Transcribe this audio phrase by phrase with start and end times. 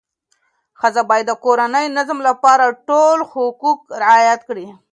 [0.79, 4.67] ښځه باید د کورني نظم لپاره ټول حقوق رعایت کړي.